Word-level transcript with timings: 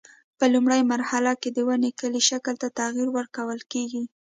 په 0.37 0.45
لومړۍ 0.53 0.81
مرحله 0.93 1.31
کې 1.41 1.49
د 1.51 1.57
ونې 1.67 1.91
کلي 1.99 2.21
شکل 2.29 2.55
ته 2.61 2.67
تغییر 2.79 3.09
ورکول 3.17 3.59
کېږي. 3.71 4.03